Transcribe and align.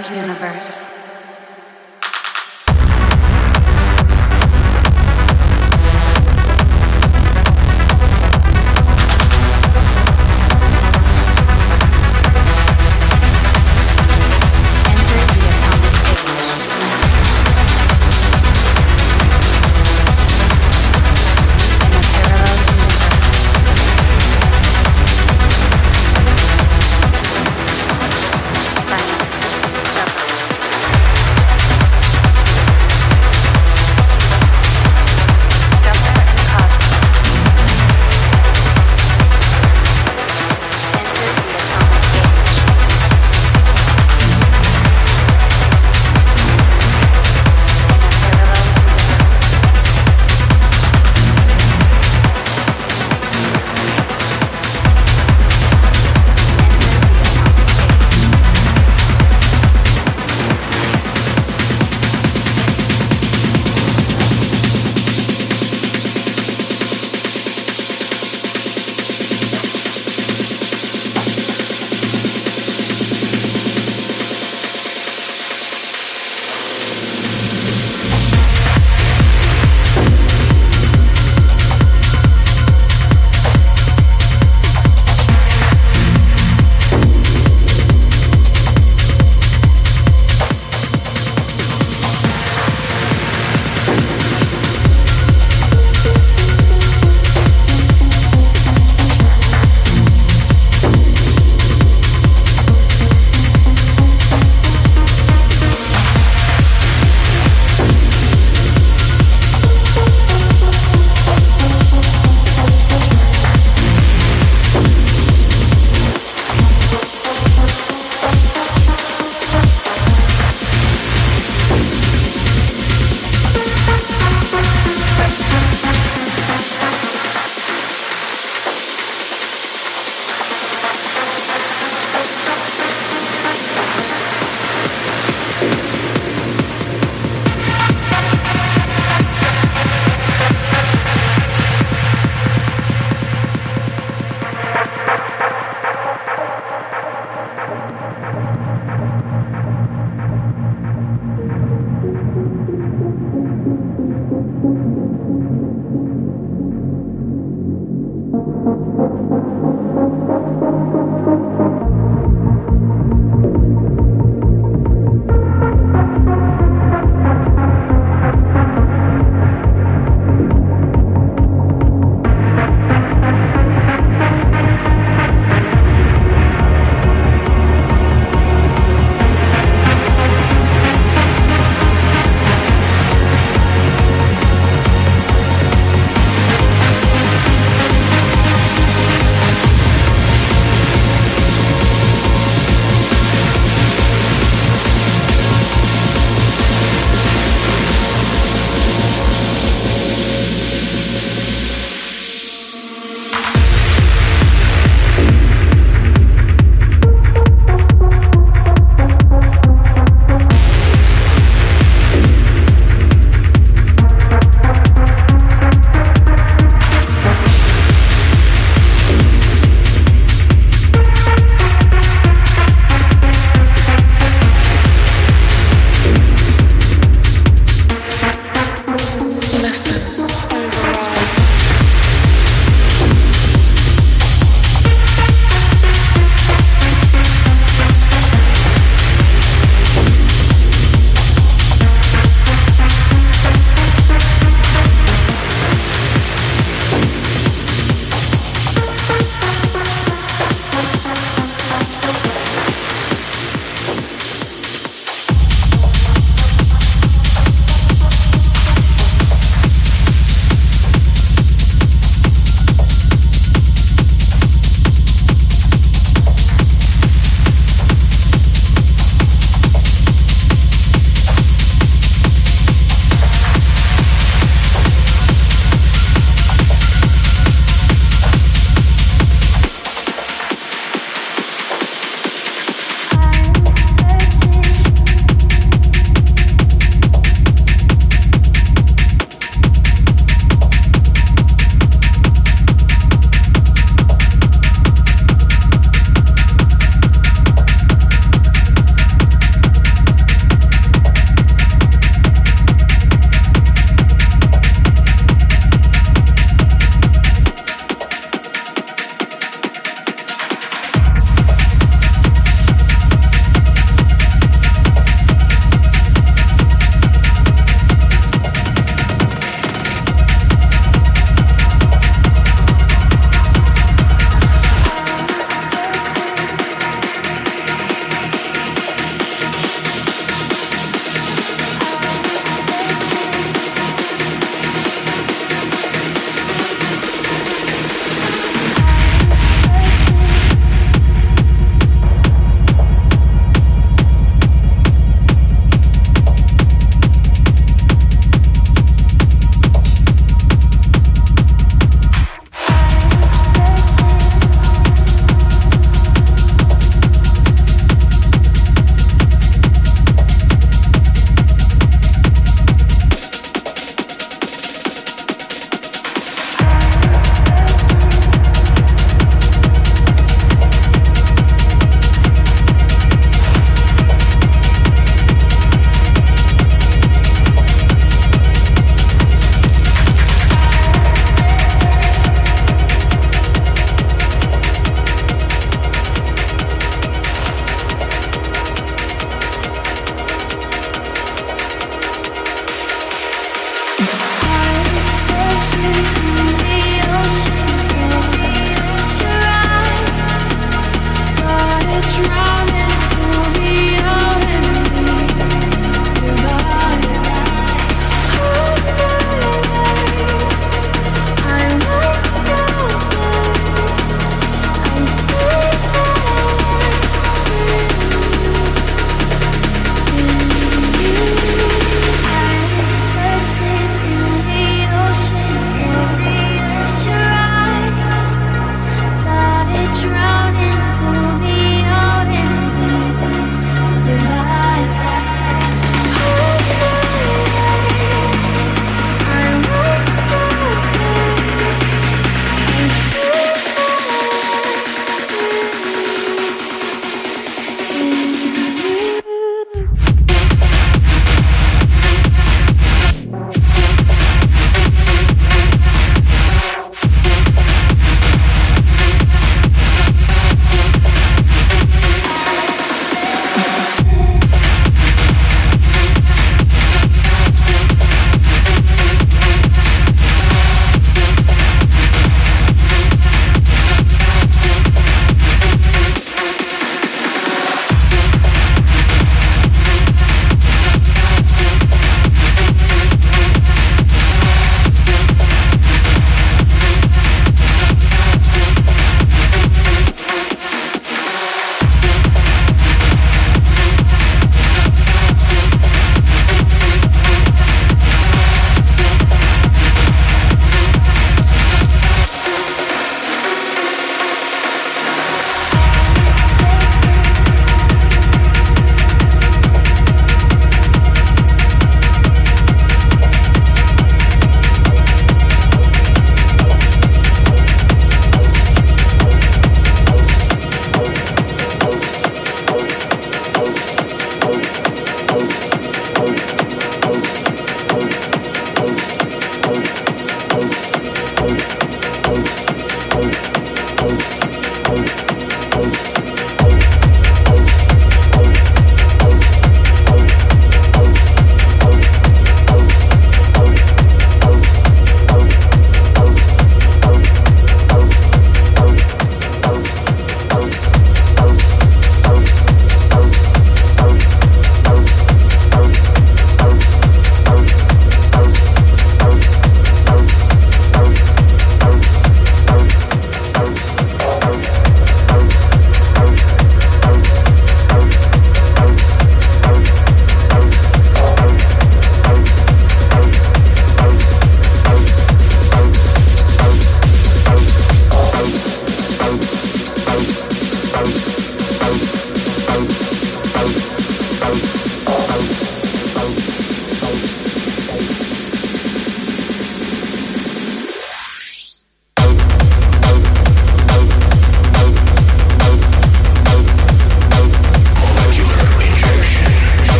universe. 0.00 0.81